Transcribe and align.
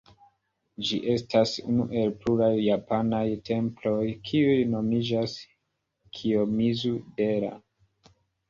Ĝi 0.85 0.97
estas 1.15 1.51
unu 1.73 1.83
el 2.03 2.13
pluraj 2.23 2.49
japanaj 2.69 3.21
temploj, 3.51 4.01
kiuj 4.31 4.57
nomiĝas 4.73 5.37
Kijomizu-dera. 6.19 7.57